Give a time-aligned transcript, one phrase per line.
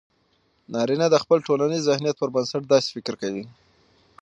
[0.73, 3.43] نارينه د خپل ټولنيز ذهنيت پر بنسټ داسې فکر کوي